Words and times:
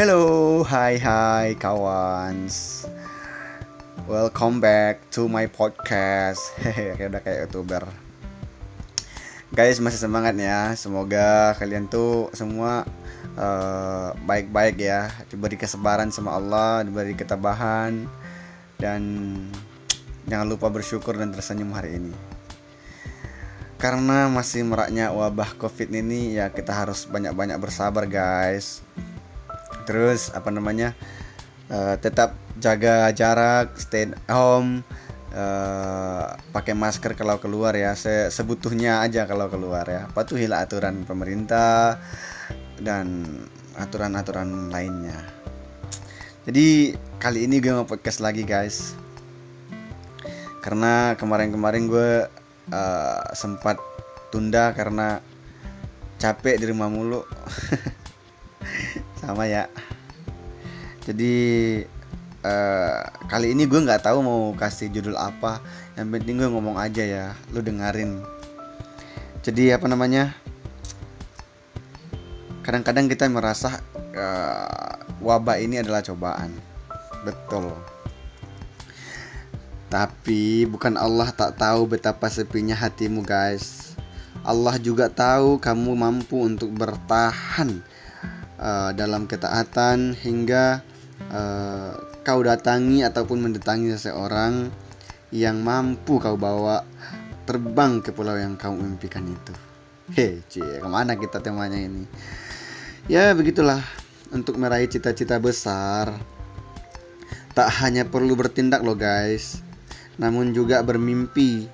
hello, 0.00 0.64
hai 0.64 0.96
hai 0.96 1.52
kawans 1.60 2.88
Welcome 4.08 4.56
back 4.56 5.04
to 5.12 5.28
my 5.28 5.44
podcast. 5.44 6.40
Hehehe, 6.64 7.04
udah 7.04 7.20
kayak 7.20 7.44
youtuber. 7.44 7.84
Guys 9.52 9.76
masih 9.76 10.00
semangat 10.00 10.40
ya. 10.40 10.72
Semoga 10.72 11.52
kalian 11.60 11.84
tuh 11.84 12.32
semua 12.32 12.88
eh, 13.36 14.08
baik-baik 14.24 14.80
ya. 14.80 15.12
Diberi 15.28 15.60
kesabaran 15.60 16.08
sama 16.08 16.32
Allah 16.32 16.80
Diberi 16.80 17.12
ketabahan 17.12 18.08
Dan 18.80 19.02
jangan 20.24 20.48
lupa 20.48 20.72
bersyukur 20.72 21.20
dan 21.20 21.28
tersenyum 21.28 21.76
hari 21.76 22.00
ini. 22.00 22.16
Karena 23.76 24.32
masih 24.32 24.64
meraknya 24.64 25.12
wabah 25.12 25.60
covid 25.60 25.92
ini 25.92 26.40
ya 26.40 26.48
kita 26.48 26.72
harus 26.72 27.04
banyak-banyak 27.04 27.60
bersabar 27.60 28.08
guys 28.08 28.80
terus 29.90 30.30
apa 30.30 30.54
namanya 30.54 30.94
eh, 31.66 31.98
tetap 31.98 32.38
jaga 32.62 33.10
jarak 33.10 33.74
stay 33.74 34.06
at 34.06 34.30
home 34.30 34.86
eh, 35.34 36.26
pakai 36.54 36.78
masker 36.78 37.18
kalau 37.18 37.42
keluar 37.42 37.74
ya. 37.74 37.98
Se 37.98 38.30
sebutuhnya 38.30 39.02
aja 39.02 39.26
kalau 39.26 39.50
keluar 39.50 39.82
ya. 39.90 40.06
Patuhilah 40.14 40.62
aturan 40.62 41.02
pemerintah 41.02 41.98
dan 42.78 43.26
aturan-aturan 43.74 44.70
lainnya. 44.70 45.18
Jadi 46.46 46.94
kali 47.18 47.50
ini 47.50 47.58
gue 47.58 47.74
mau 47.74 47.86
podcast 47.86 48.22
lagi 48.22 48.46
guys. 48.46 48.94
Karena 50.62 51.18
kemarin-kemarin 51.18 51.90
gue 51.90 52.30
eh, 52.70 53.22
sempat 53.34 53.82
tunda 54.30 54.70
karena 54.70 55.18
capek 56.20 56.60
di 56.60 56.68
rumah 56.68 56.86
mulu 56.92 57.24
sama 59.20 59.44
ya. 59.44 59.68
Jadi 61.04 61.36
eh, 62.40 63.00
kali 63.28 63.52
ini 63.52 63.68
gue 63.68 63.80
nggak 63.84 64.08
tahu 64.08 64.24
mau 64.24 64.42
kasih 64.56 64.88
judul 64.88 65.20
apa. 65.20 65.60
Yang 66.00 66.08
penting 66.16 66.34
gue 66.40 66.48
ngomong 66.48 66.80
aja 66.80 67.04
ya. 67.04 67.26
Lu 67.52 67.60
dengerin. 67.60 68.24
Jadi 69.44 69.76
apa 69.76 69.84
namanya? 69.84 70.32
Kadang-kadang 72.64 73.12
kita 73.12 73.28
merasa 73.28 73.84
eh, 74.16 74.96
wabah 75.20 75.60
ini 75.60 75.80
adalah 75.84 76.00
cobaan. 76.00 76.56
Betul. 77.28 77.76
Tapi 79.90 80.70
bukan 80.70 80.94
Allah 80.94 81.34
tak 81.34 81.58
tahu 81.58 81.90
betapa 81.90 82.30
sepinya 82.30 82.78
hatimu 82.78 83.26
guys. 83.26 83.92
Allah 84.40 84.80
juga 84.80 85.12
tahu 85.12 85.60
kamu 85.60 85.92
mampu 85.98 86.46
untuk 86.46 86.72
bertahan 86.72 87.84
uh, 88.60 88.92
dalam 88.92 89.24
ketaatan 89.24 90.12
hingga 90.14 90.84
uh, 91.32 91.96
kau 92.20 92.44
datangi 92.44 93.02
ataupun 93.02 93.40
mendatangi 93.40 93.96
seseorang 93.96 94.68
yang 95.32 95.64
mampu 95.64 96.20
kau 96.20 96.36
bawa 96.36 96.84
terbang 97.48 98.04
ke 98.04 98.12
pulau 98.12 98.36
yang 98.36 98.54
kau 98.60 98.76
impikan 98.76 99.24
itu. 99.26 99.54
Hei, 100.12 100.44
cie, 100.46 100.78
ke 100.78 100.88
mana 100.90 101.16
kita 101.16 101.40
temanya 101.40 101.80
ini? 101.80 102.04
Ya 103.08 103.32
begitulah 103.32 103.80
untuk 104.30 104.60
meraih 104.60 104.86
cita-cita 104.86 105.40
besar 105.40 106.14
tak 107.50 107.66
hanya 107.82 108.06
perlu 108.06 108.38
bertindak 108.38 108.86
loh 108.86 108.94
guys, 108.94 109.60
namun 110.22 110.54
juga 110.54 110.80
bermimpi. 110.86 111.66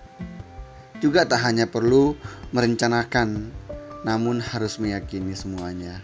Juga 0.96 1.28
tak 1.28 1.44
hanya 1.44 1.68
perlu 1.68 2.16
merencanakan, 2.56 3.52
namun 4.02 4.40
harus 4.40 4.80
meyakini 4.80 5.36
semuanya. 5.36 6.00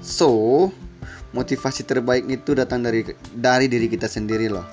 So, 0.00 0.72
motivasi 1.36 1.84
terbaik 1.84 2.26
itu 2.26 2.56
datang 2.56 2.80
dari 2.80 3.04
dari 3.36 3.68
diri 3.68 3.86
kita 3.86 4.08
sendiri 4.08 4.48
loh. 4.48 4.64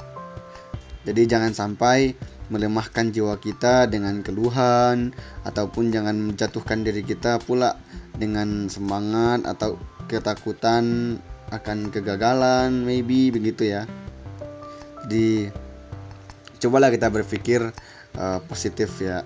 Jadi 1.03 1.23
jangan 1.23 1.51
sampai 1.55 2.15
melemahkan 2.47 3.11
jiwa 3.11 3.35
kita 3.39 3.91
dengan 3.91 4.23
keluhan 4.23 5.11
ataupun 5.43 5.91
jangan 5.91 6.15
menjatuhkan 6.31 6.83
diri 6.83 7.03
kita 7.03 7.43
pula 7.43 7.75
dengan 8.15 8.71
semangat 8.71 9.43
atau 9.43 9.75
ketakutan 10.07 11.15
akan 11.51 11.91
kegagalan 11.91 12.83
maybe 12.87 13.31
begitu 13.31 13.75
ya. 13.75 13.83
Jadi 15.07 15.51
cobalah 16.59 16.91
kita 16.91 17.11
berpikir 17.11 17.67
uh, 18.15 18.39
positif 18.47 18.99
ya. 18.99 19.23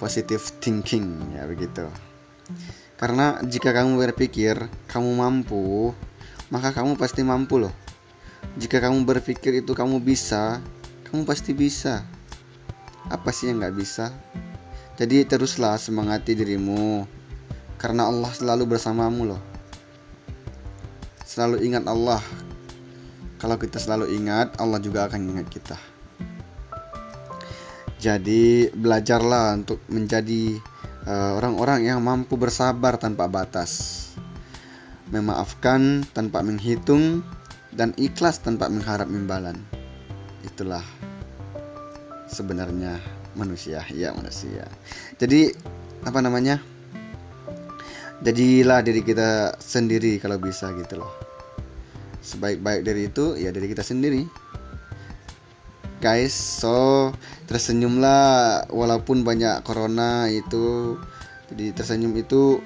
Positive 0.00 0.40
thinking 0.64 1.36
ya 1.36 1.44
begitu. 1.44 2.09
Karena 3.00 3.40
jika 3.40 3.72
kamu 3.72 3.96
berpikir 3.96 4.68
kamu 4.92 5.10
mampu, 5.16 5.96
maka 6.52 6.74
kamu 6.74 7.00
pasti 7.00 7.24
mampu 7.24 7.62
loh. 7.62 7.72
Jika 8.60 8.82
kamu 8.82 9.06
berpikir 9.08 9.62
itu 9.64 9.72
kamu 9.72 10.02
bisa, 10.04 10.60
kamu 11.08 11.24
pasti 11.24 11.56
bisa. 11.56 12.04
Apa 13.08 13.32
sih 13.32 13.48
yang 13.48 13.64
nggak 13.64 13.76
bisa? 13.78 14.12
Jadi 15.00 15.24
teruslah 15.24 15.80
semangati 15.80 16.36
dirimu, 16.36 17.08
karena 17.80 18.04
Allah 18.04 18.28
selalu 18.36 18.76
bersamamu 18.76 19.32
loh. 19.32 19.42
Selalu 21.24 21.64
ingat 21.64 21.88
Allah. 21.88 22.20
Kalau 23.40 23.56
kita 23.56 23.80
selalu 23.80 24.12
ingat, 24.12 24.60
Allah 24.60 24.76
juga 24.76 25.08
akan 25.08 25.32
ingat 25.32 25.48
kita. 25.48 25.78
Jadi 27.96 28.68
belajarlah 28.76 29.56
untuk 29.56 29.80
menjadi 29.88 30.60
orang-orang 31.10 31.86
yang 31.86 31.98
mampu 32.04 32.38
bersabar 32.38 33.00
tanpa 33.00 33.26
batas, 33.26 34.12
memaafkan 35.10 36.06
tanpa 36.14 36.42
menghitung, 36.42 37.24
dan 37.74 37.94
ikhlas 37.98 38.42
tanpa 38.42 38.66
mengharap 38.66 39.06
imbalan. 39.10 39.58
Itulah 40.42 40.82
sebenarnya 42.30 42.98
manusia, 43.34 43.82
ya 43.94 44.14
manusia. 44.14 44.66
Jadi 45.18 45.50
apa 46.06 46.18
namanya? 46.22 46.58
Jadilah 48.20 48.84
diri 48.84 49.00
kita 49.00 49.56
sendiri 49.56 50.20
kalau 50.20 50.36
bisa 50.36 50.68
gitu 50.76 51.00
loh. 51.00 51.12
Sebaik-baik 52.20 52.84
dari 52.84 53.08
itu 53.08 53.32
ya 53.40 53.48
dari 53.48 53.64
kita 53.72 53.80
sendiri 53.80 54.49
guys. 56.00 56.32
So 56.32 57.12
tersenyumlah 57.46 58.66
walaupun 58.72 59.22
banyak 59.22 59.62
corona 59.62 60.26
itu. 60.32 60.96
Jadi 61.52 61.76
tersenyum 61.76 62.16
itu 62.16 62.58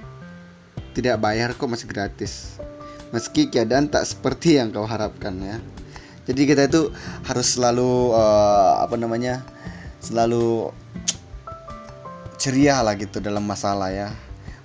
tidak 0.95 1.19
bayar 1.21 1.53
kok 1.59 1.69
masih 1.69 1.91
gratis. 1.91 2.62
Meski 3.11 3.50
keadaan 3.50 3.91
tak 3.91 4.06
seperti 4.06 4.56
yang 4.56 4.71
kau 4.71 4.87
harapkan 4.87 5.34
ya. 5.43 5.59
Jadi 6.25 6.49
kita 6.49 6.71
itu 6.71 6.89
harus 7.28 7.59
selalu 7.59 8.17
uh, 8.17 8.81
apa 8.81 8.97
namanya 8.97 9.44
selalu 10.00 10.73
ceria 12.41 12.81
lah 12.81 12.97
gitu 12.97 13.21
dalam 13.21 13.44
masalah 13.44 13.93
ya. 13.93 14.09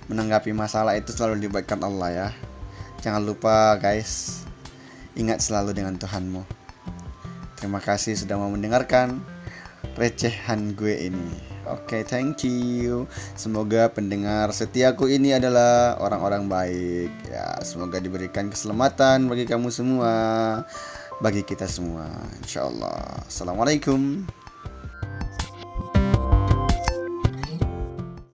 Menanggapi 0.08 0.54
masalah 0.54 0.96
itu 0.96 1.12
selalu 1.12 1.50
dibaikan 1.50 1.82
Allah 1.82 2.08
ya. 2.10 2.28
Jangan 3.02 3.26
lupa 3.26 3.76
guys 3.76 4.44
ingat 5.18 5.42
selalu 5.42 5.74
dengan 5.74 5.98
Tuhanmu 5.98 6.59
Terima 7.60 7.76
kasih 7.76 8.16
sudah 8.16 8.40
mau 8.40 8.48
mendengarkan 8.48 9.20
recehan 10.00 10.72
gue 10.72 11.12
ini. 11.12 11.28
Oke, 11.68 12.00
okay, 12.00 12.02
thank 12.08 12.40
you. 12.42 13.04
Semoga 13.36 13.92
pendengar 13.92 14.48
setiaku 14.48 15.12
ini 15.12 15.36
adalah 15.36 16.00
orang-orang 16.00 16.48
baik. 16.48 17.12
Ya, 17.28 17.60
semoga 17.60 18.00
diberikan 18.00 18.48
keselamatan 18.48 19.28
bagi 19.28 19.44
kamu 19.44 19.68
semua, 19.68 20.14
bagi 21.20 21.44
kita 21.44 21.68
semua. 21.68 22.08
Insya 22.40 22.64
Allah. 22.64 23.28
Assalamualaikum. 23.28 24.24